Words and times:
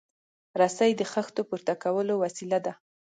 رسۍ 0.59 0.91
د 0.97 1.01
خښتو 1.11 1.41
پورته 1.49 1.73
کولو 1.83 2.13
وسیله 2.23 2.59
ده. 2.65 2.73